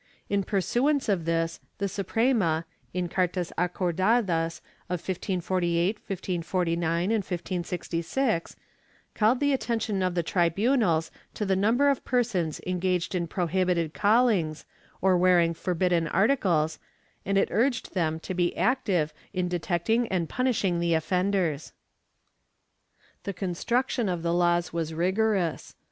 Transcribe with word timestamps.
In 0.29 0.41
pursuance 0.43 1.07
of 1.09 1.25
this 1.25 1.59
the 1.77 1.87
Suprema, 1.87 2.65
in 2.91 3.07
cartas 3.07 3.51
acordadas 3.55 4.59
of 4.89 4.99
1548, 5.07 5.97
1549 5.99 7.03
and 7.11 7.23
1566, 7.23 8.55
called 9.13 9.39
the 9.39 9.53
attention 9.53 10.01
of 10.01 10.15
the 10.15 10.23
tribunals 10.23 11.11
to 11.35 11.45
the 11.45 11.55
number 11.55 11.87
of 11.87 12.03
persons 12.03 12.59
engaged 12.65 13.13
in 13.13 13.27
prohibited 13.27 13.93
callings 13.93 14.65
or 15.03 15.15
wearing 15.19 15.53
forbidden 15.53 16.07
articles, 16.07 16.79
and 17.23 17.37
it 17.37 17.49
urged 17.51 17.93
them 17.93 18.19
to 18.21 18.33
be 18.33 18.57
active 18.57 19.13
in 19.33 19.47
detecting 19.47 20.07
and 20.07 20.27
punishing 20.27 20.79
the 20.79 20.95
offenders.^ 20.95 21.73
The 23.21 23.33
construction 23.33 24.09
of 24.09 24.23
the 24.23 24.33
laws 24.33 24.73
was 24.73 24.95
rigorous. 24.95 25.75